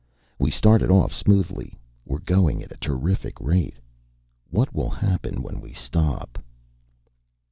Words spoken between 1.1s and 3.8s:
smoothly. We're going at a terrific rate.